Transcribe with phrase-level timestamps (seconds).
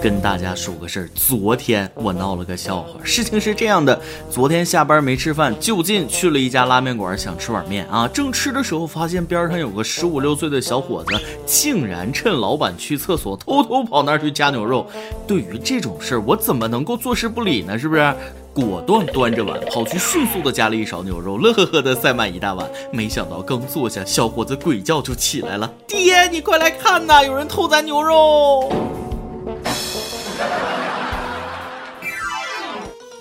[0.00, 3.00] 跟大家说个事儿，昨天我闹了个笑话。
[3.02, 4.00] 事情是这样的，
[4.30, 8.06] 昨天下班没吃饭，就近去了一家拉面馆，想吃碗面啊。
[8.06, 14.86] 正吃的时候，发现边上有个十五六岁的小伙子，竟然趁老板去厕所，偷偷跑那儿去夹牛肉。
[15.26, 17.76] 对于这种事儿，我怎么能够坐视不理呢？
[17.76, 18.14] 是不是？
[18.52, 22.68] 果断端着碗跑去，迅速的夹了一勺牛肉，乐呵呵的塞满一大碗。
[22.90, 28.72] 没想到刚坐下，小伙子鬼叫就起来了：“爹，你快来看呐，有人偷咱牛肉！”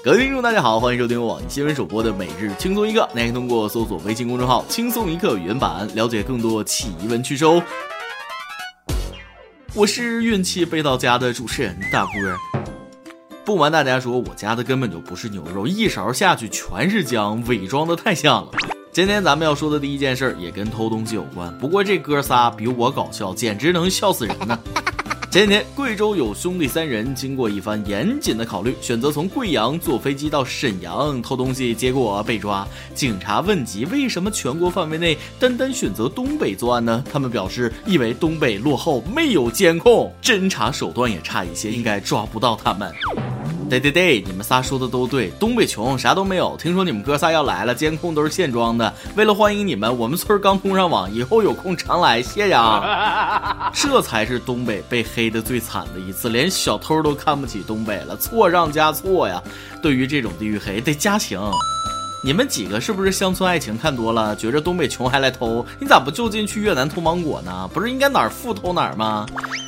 [0.03, 3.07] 各位听众，大家好，欢迎收听网易新闻首播的每日轻松一刻。
[3.13, 7.61] 您可以通过搜索微信公众号“轻松一刻”原版了解更多奇闻趣事哦。
[9.73, 12.13] 我是运气背到家的主持人大波。
[13.47, 18.51] 不瞒大家说，我家的根本就不是牛肉，一勺下去全是姜，伪装的太像了。
[18.91, 24.59] 今天咱们要说的第一件事儿也跟偷东西有关，不过这哥仨比我搞笑，简直能笑死人呢。
[25.29, 32.65] 前几天，贵州有兄弟三人经过一番严谨的考虑，选择从贵阳坐飞机到沈阳偷东西，结果被抓。
[32.95, 37.03] 警察问及为什么全国范围内单单选择东北作案呢？
[37.11, 42.89] 他们表示，因为东北落后，没有监控，侦查手段也差一些，应该抓不到他们。
[43.69, 46.55] 对对对，你们仨说的都对，东北穷，啥都没有。
[46.57, 48.93] 听说你们哥仨要来了，监控都是现装的。
[49.15, 53.71] 为了欢迎你们，我们村刚通上网，以后有空常来，谢谢啊。
[53.75, 59.43] 这才是东北被黑的最惨的一次，连小偷都看不起东北了，错上加错呀。
[59.81, 61.39] 对于这种地域黑，得加刑。
[62.23, 65.63] 你们几个是不是乡村爱情看多了，觉着东北穷还来偷？
[65.79, 67.69] 你咋不就近去越南偷芒果呢？
[67.71, 69.25] 不是应该哪儿富偷哪儿吗？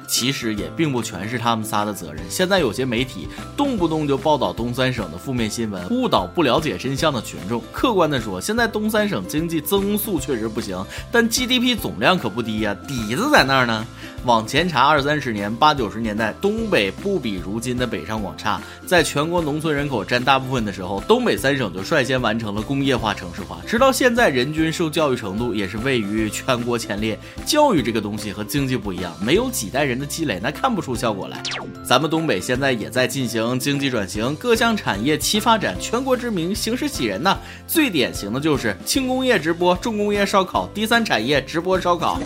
[0.07, 2.23] 其实也并不全是他们仨的责任。
[2.27, 7.61] 现在有些媒体动不动就报道东三省的负面新闻，误导不了解真相的群众。
[7.71, 13.85] 客观的说，现在东三省经济增速确实不行，但 GDP 总量可不低呀，底子在那儿呢。
[14.25, 18.59] 往前查二三十年，八九十年代，东北不比如今的北上广差。
[18.85, 23.59] 在全国农村人口占大部分的时候，东北三省就率先完成了工业化、城市化。
[23.67, 27.19] 直到现在，人均受教育程度也是位于全国前列。
[27.45, 31.43] 教育这个东西和经济不一样，没有几代人的积累，那看不出效果来。
[31.83, 37.37] 咱们东北现在也在进行经济转型，各项产业齐发展，全国知名，形势喜人呐。
[37.67, 42.19] 最典型的就是轻工业直播，重工业烧烤，第三产业直播烧烤。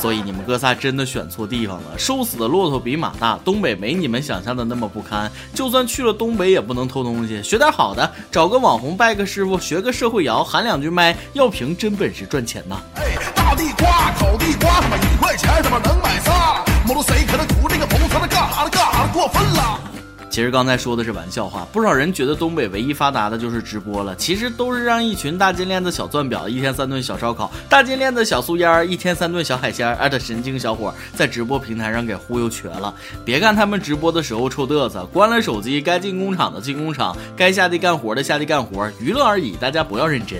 [0.00, 3.36] 所以你们哥仨真的选错地方了，瘦死的骆驼比马大。
[3.44, 12.80] 东北没你们想象的那么不堪，就算去了东北也不能偷东西，学点好的，找个网红拜个师傅，学个社会摇，喊两句麦，要凭真本事赚钱呐！
[12.94, 16.64] 哎，大地瓜，烤地瓜，他妈一块钱他妈能买仨？
[16.86, 19.80] 摩托谁可能图这个红色的干哈了干哈了过分了？
[20.30, 32.94] 其实刚才说的是玩笑话，不少人觉得东北唯一发达的就是直播了，其实都是让一群大金链子、小钻表，一天三顿小烧烤，大金链子、小素烟，一天三顿小海鲜，儿的神经小伙在直播平台上给忽悠瘸了。
[33.24, 40.38] 别看他们直播的时候臭嘚瑟，关了手机，该进工厂的进工厂，该下地干活的下地干活，娱乐而已，大家不要认真。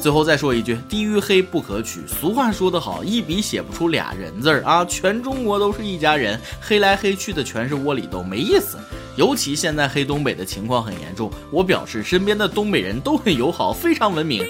[0.00, 2.06] 最后再说一句，地域黑不可取。
[2.06, 4.84] 俗话说得好，一笔写不出俩人字儿啊！
[4.84, 8.76] 全中国都是一家人，黑来黑去的全是窝里斗，没意思。
[9.16, 14.44] 尤其现在黑东北的情况很严重，我表示身边的东北人都很友好，非常文明。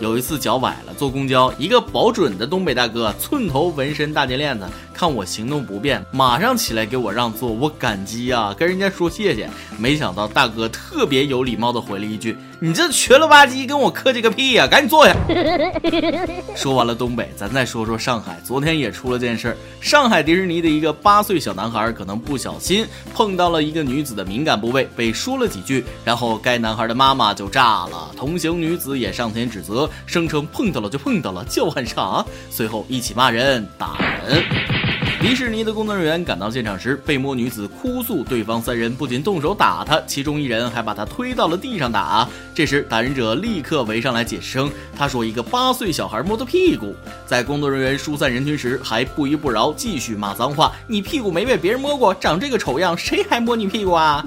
[0.00, 9.48] 有一次脚崴了，坐公交，一个保准的东北大哥，寸头纹身大金链子，看我行动不便，马上起来给我让座，我感激啊，跟人家说谢谢。
[9.78, 15.16] 没想到大哥特别有礼貌的回了一句：“你这瘸了吧唧，跟我客气个屁呀，赶紧坐下。
[16.54, 18.38] ”说完了东北，咱再说说上海。
[18.44, 29.88] 昨天也出了件事儿，上海迪士尼的一个八岁小男孩可能不小心碰到了一个女子的敏感部位，被说了几句，然后该男孩的妈妈就炸了，同行女子也上前指责。
[30.06, 32.24] 声称碰到了就碰到了，叫喊啥？
[32.50, 34.91] 随后一起骂人、打人。
[35.22, 42.28] 迪士尼的工作人员赶到现场时，被摸女子哭诉，对方三人不仅动手打她，其中一人还把她推到了地上打。
[42.52, 44.68] 这时打人者立刻围上来解释称，
[44.98, 46.92] 他说一个八岁小孩摸他屁股。
[47.24, 54.26] 在工作人员疏散人群时，还不依不饶，继续骂脏话：“你屁股没被别人摸过，长这个丑样，谁还摸你屁股啊？”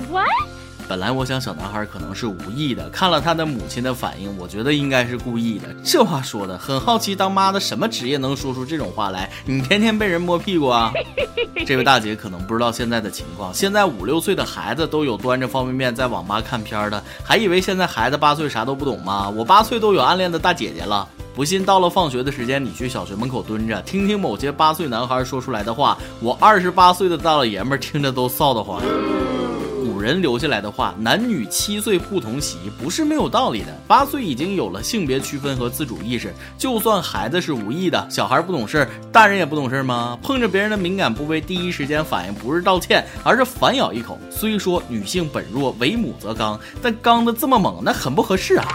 [0.87, 5.67] 本来我想小男孩可能是无意的，看了他的母亲的反应，我觉得应该是故意的。
[5.83, 9.31] 这话说的很好奇，当妈的什么职业能说出这种话来？
[9.45, 10.93] 你天天被人摸屁股啊？
[11.65, 19.27] 这位大姐可能不知道现在的情况，现在五六岁的孩子都有端着方便面在网吧看片的，还以为现在孩子八岁啥都不懂吗？
[19.29, 28.79] 我八岁都有暗恋的大姐姐了，不信到了放学的时间，你去小学门口蹲着，听听某些八岁男孩说出来的话，我二十八岁的大老爷们听着都臊得慌。
[30.05, 33.75] 人留下来的话：“男女七岁不同席，不是没有道理的。
[33.87, 40.15] 八岁已经有了性别区分和自主意识，就算孩子是无意的，小孩不懂事，大人也不懂事吗？
[40.21, 44.19] 碰着别人的敏感部位，第一时间反应不是道歉，而是反咬一口。
[44.29, 48.67] 虽说女性本弱，为母则刚，但刚的这么猛，那很不合适啊。”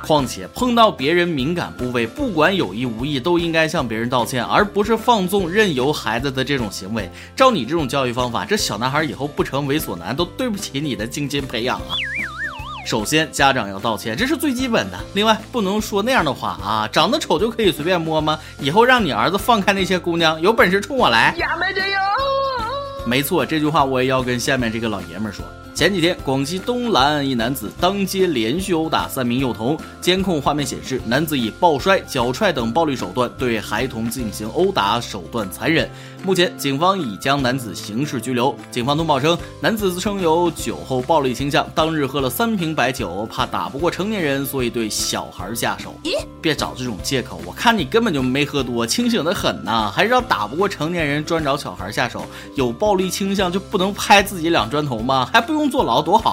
[0.00, 7.10] 况且碰到别人敏感部位，不管有意无意，都应该向别人道歉，而不是放纵任由孩子的这种行为。
[7.36, 11.96] 照你这种教育方法，这小男孩以后不成猥琐男，都对不起你的精心培养啊！
[12.84, 14.98] 首先，家长要道歉，这是最基本的。
[15.14, 18.38] 另外，不能说那样的话啊，长得丑就可以随便摸吗？
[18.58, 21.34] 以后让你儿子放开那些姑娘，有本事冲我来！
[23.06, 25.44] 没错，这句话我也要跟下面这个老爷们说。
[25.78, 35.88] 前几天，广西东兰一男子当街连续殴打三名幼童，监控画面显示，男子以抱摔、脚踹等暴力手段对孩童进行殴打，手段残忍。
[36.24, 38.52] 目前，警方已将男子刑事拘留。
[38.72, 45.94] 警方通报称，男子自称有酒后暴力倾向，当日喝了三瓶白酒，怕打不过成年人，所以对小孩下手。
[46.02, 46.10] 咦，
[46.42, 52.26] 别找这种借口，我看你根本就没喝多，清醒的很呐，还是要打不过成年人专找小孩下手？
[52.56, 55.30] 有暴力倾向就不能拍自己两砖头吗？
[55.32, 55.67] 还不用。
[55.70, 56.32] 坐牢多好，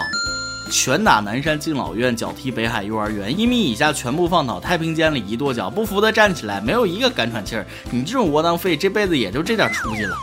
[0.72, 7.66] 拳打南山敬老院，脚踢北海幼儿园，一米以下全部放倒太平间里一跺脚，不服的站起来，没有一个敢喘气儿。
[7.92, 10.16] 你这种窝囊废，这辈子也就这点出息了。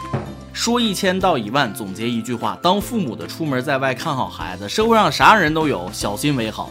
[0.53, 6.71] 说一千道一万，总结一句话：当父母的出门在外看好孩子，社会上啥人都有，小心为好。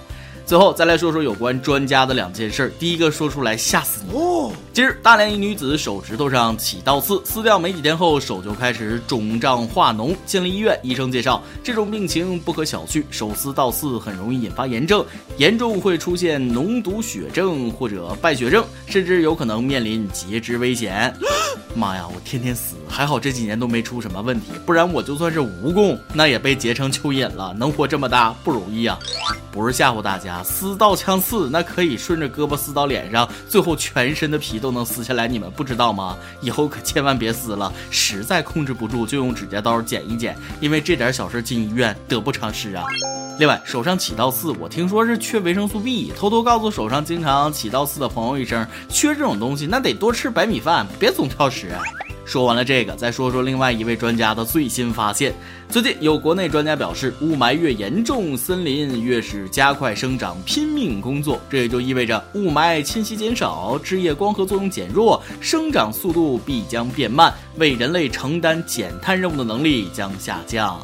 [0.52, 2.74] 最后再来说说有关专家的两件事。
[2.78, 4.14] 第一个说出来吓死你！
[4.14, 10.14] 哦近日，大连一女子手指头上起倒刺，撕掉没几天后，手就开始肿胀化脓。
[10.26, 15.06] 进了医院，医生介绍这种病情不可小觑，手撕倒刺很容易引发炎症，
[15.38, 21.14] 严重会出现脓毒血症或者败血症，甚至有可能面临截肢危险。
[21.74, 27.54] 妈呀，我天天死，还好这几年都没出什么问题，不然我就算是蜈蚣，那也被截成蚯蚓了。
[27.58, 29.00] 能活这么大不容易啊！
[29.52, 30.42] 不是吓唬大家。
[30.44, 35.28] 撕刀枪刺，那可以顺着胳膊撕到脸上，最后全身的皮都能撕下来。
[35.28, 36.18] 你们不知道吗？
[36.42, 42.86] 以后可千万别撕了，实在控制不住就用指甲刀剪一剪，因为这点小事进医院得不偿失啊。
[43.40, 51.72] 另外，手上起倒刺，我听说是缺维生素 B，偷偷告诉手上经常起倒刺的朋友一声，缺这种东西，那得多吃白米饭，别总挑食。
[52.24, 55.34] 说完了这个，再说说另外一位专家的最新发现。
[55.70, 61.40] 最近有国内专家表示，雾霾越严重，森林越是加快生长，拼命工作。
[61.50, 70.80] 这也就意味着雾霾侵袭减少，枝叶光合作用减弱，生长速度必将变慢，为人类承担减碳任务的能力将下降。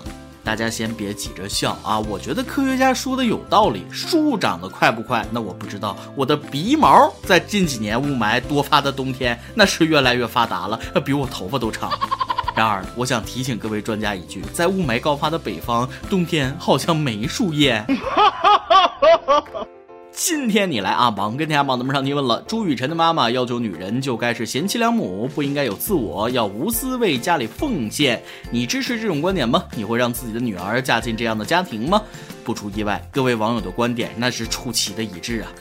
[0.47, 1.99] 大家先别急着笑啊！
[1.99, 3.85] 我觉得科学家说的有道理。
[3.91, 5.27] 树长得快不快？
[5.29, 5.97] 那我不知道。
[6.15, 11.91] 我的鼻毛在近几年雾霾多发的冬天，那是越来越发达了， 比我头发都长。
[12.55, 17.85] 然而，我想提醒各位专家一句：在雾霾高发的北方，冬天好像没树叶。
[20.19, 22.43] 今天你来啊，忙跟天涯榜咱们上提问了。
[22.47, 28.19] 朱雨辰的妈妈要求女人就该是贤妻良母，不应该有自我，要无私为家里奉献。
[28.49, 29.63] 你支持这种观点吗？
[29.75, 32.01] 你会让自己的女儿嫁进这样的家庭吗？
[32.43, 35.51] 不出意外，各位网友的观点那是出奇的一致啊。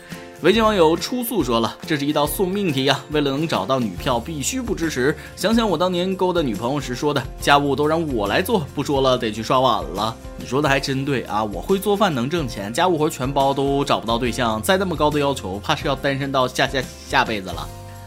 [0.43, 3.01] 微信网友出速说了：“这是一道送命题呀！
[3.11, 5.17] 为了能找到女票，必须不支持。
[5.35, 10.15] 想想我当年勾搭女朋友时说的，家务都让我来做，不说了，得去刷碗了。
[10.37, 11.43] 你说的还真对啊！
[11.43, 14.61] 我会做饭，能挣钱，家务活全包，都找不到对象。
[14.61, 17.67] 再那么高的要求，怕是要单身到下下下辈子了。”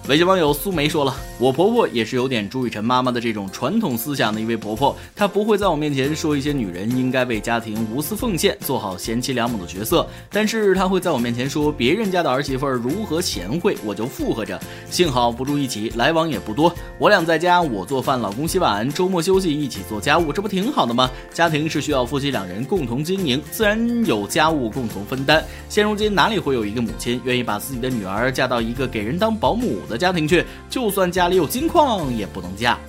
[0.10, 14.60] 微信网友苏梅说了：“我婆婆也是有点朱雨辰妈妈的这种传统思想的一位婆婆，她不会在我面前说一些女人应该为家庭无私奉献，做好贤妻良母的角色，但是她会在我面前说别人家的儿媳妇如何贤惠，我就附和着。
[14.90, 21.08] 幸好不住一起，来往也不多，我俩在家，我做饭，老公洗碗，周末休息一起做家务，这不挺好的吗？
[21.32, 25.46] 家庭是需要夫妻两人共同经营，自然有家务共同分担。
[25.70, 32.80] 现如今哪里会有一个母亲愿意把自己的女儿嫁到一个给人当保姆的？”家庭去，就算家里有金矿也不能嫁。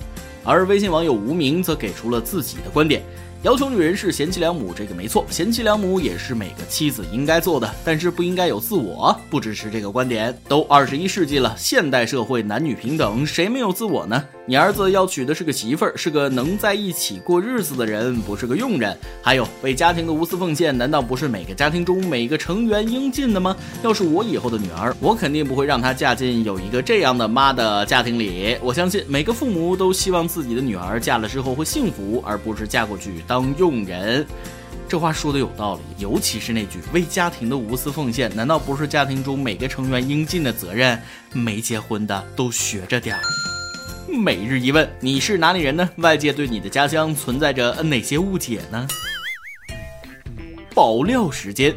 [0.43, 3.03] 而微信网友无名则给出了自己的观点。
[3.43, 10.35] 要求女人是贤妻良母，这个没错，贤妻良母也是每个妻子应该做的，但是不应该有自我，不支持这个观点。
[10.47, 14.23] 都二十一世纪了，现代社会男女平等，谁没有自我呢？
[14.51, 18.93] 你儿子要娶的是个媳妇儿，是个能在一起过日子的人，不是个佣人。
[19.21, 23.55] 还有为家庭的无私奉献，难道不是每个家庭中每个成员应尽的吗？
[23.81, 28.57] 要是我以后的女儿，我肯定不会让她嫁进有一个这样的妈的家庭里。
[28.61, 33.23] 我相信每个父母都希望自己的女儿嫁了之后会幸福，而不是嫁过去。
[33.25, 34.27] 当佣人，
[34.85, 41.01] 这话说的有道理，尤其是那句为家庭的无私奉献，难道不是家庭中每个成员应尽的责任？
[41.31, 43.21] 没结婚的都学着点儿。
[44.11, 45.89] 每日一问：你是哪里人呢？
[45.97, 48.85] 外界对你的家乡存在着哪些误解呢？
[50.75, 51.73] 爆料时间。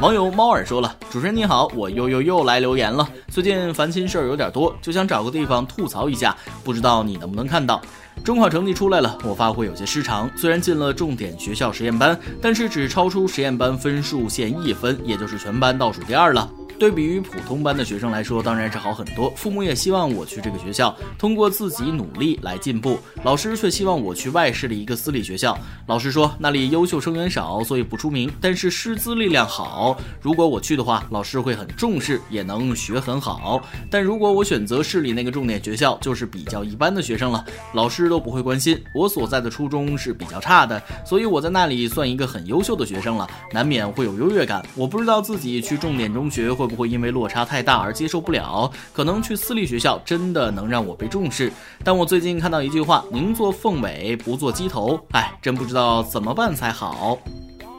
[0.00, 3.08] 网友猫耳说了：“主持人你好，我又又又来留言了。
[3.28, 7.82] 最近烦心事儿有点多，就想找个地方吐槽一下，不知道你能不能看到？
[8.24, 10.30] 中考成绩出来了，我发挥有些失常。
[10.36, 16.48] 虽然进了重点学校实验班，但是只超出实验班分数线一分，也就是全班倒数第二了。”
[16.78, 19.28] 对比于普通班的学生来说，当然是好很多。
[19.34, 23.00] 父母也希望我去这个学校，通过自己努力来进步。
[23.24, 25.58] 老师却希望我去外市的一个私立学校。
[25.88, 29.98] 老师说那里优秀生源少，所以不出名，但是师资力量好。
[30.20, 33.60] 如果我去的话，老师会很重视，也能学很好。
[33.90, 38.80] 但如果我选择市里那个重点学校，就是比较一般的学生了，老师都不会关心。
[38.94, 44.64] 我所在的初中是比较差的，所以我在那里算一个很优秀的学生了，难免会有优越感。
[44.76, 46.67] 我不知道自己去重点中学会。
[46.68, 51.50] 不会因为落差太大而接受不了，可能去私立学校真的能让我被重视。
[51.82, 55.00] 但我最近看到一句话：宁做凤尾，不做鸡头。
[55.12, 57.18] 哎，真不知道怎么办才好。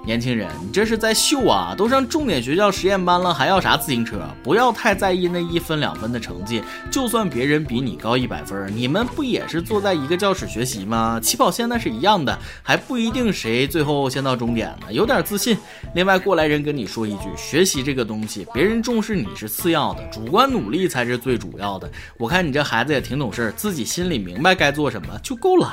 [0.10, 1.76] 年轻人，你这是在秀啊！
[1.78, 4.20] 都上重点学校实验班了，还要啥自行车？
[4.42, 6.64] 不要太在意那一分两分的成绩。
[6.90, 11.20] 就算别人比你高一百分，你们不也是坐在一个教室学习吗？
[11.22, 14.92] 起跑线那是一样的，还不一定谁最后先到终点呢。
[14.92, 15.56] 有点自信。
[15.94, 21.88] 另外，过来人跟你说一句：学习这个东西，别人重视你是次要的，主观努力才是最主要的。
[22.18, 25.72] 我看你这孩子也挺懂事，自己心里明白该做什么就够了。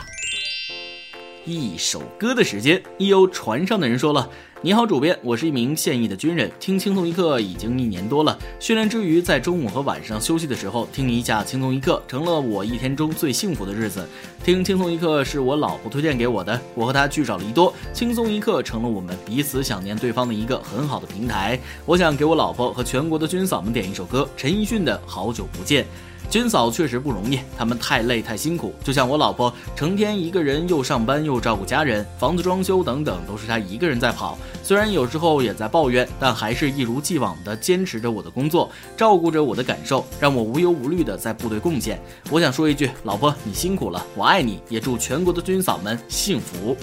[1.47, 4.29] 一首歌的时间，一有船上的人说了
[4.61, 8.37] ：“你好，主编，我是一名现役的军人，听轻松一刻已经一年多了。
[8.59, 14.05] 训练之余，在中午和晚上休息的时候，听一下轻松一刻，成了我一天中最幸福的日子。
[14.45, 21.57] 听轻松一刻是我老婆推荐给我的，我和她聚少离多，轻松一刻成了我们彼此想念对方的一个很好的平台。
[21.85, 25.85] 我想给我老婆和全国的军嫂们点一首歌，陈奕迅的《好久不见》。”
[26.29, 28.75] 军嫂确实不容易，他们太累太辛苦。
[28.85, 34.37] 就像我老婆，成天一个人又上班又照顾家人，房子装修等等，都是她一个人在跑。
[34.63, 42.01] 虽然有时候也在抱怨，但还是一如既往的坚持着我的工作，照顾着我的感受，让我无忧无虑的在部队贡献。
[42.31, 46.77] 我想说一句，老婆你辛苦了，我爱你，也祝全国的军嫂们幸福。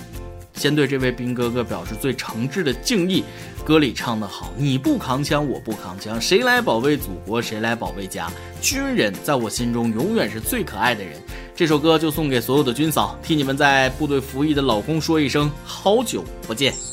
[0.55, 3.23] 先对这位兵哥哥表示最诚挚的敬意。
[3.65, 8.29] 歌里唱得好，你不扛枪，我不扛枪，谁来保卫祖国，谁来保卫家？
[8.61, 11.13] 军人在我心中永远是最可爱的人。
[11.55, 16.92] 这首歌就送给所有的军嫂，替你们在部队服役的老公说一声好久不见。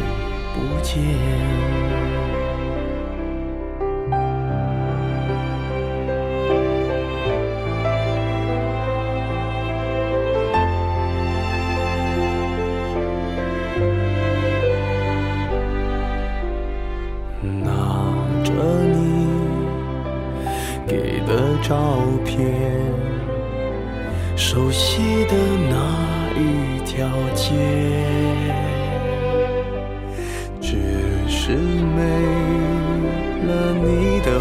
[0.81, 1.90] 间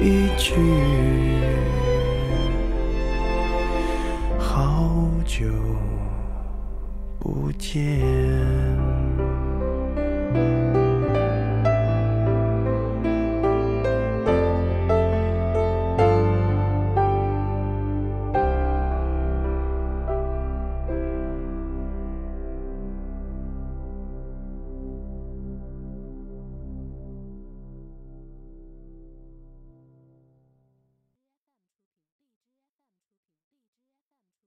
[0.00, 0.54] 一句
[4.38, 5.46] 好久
[7.18, 8.44] 不见。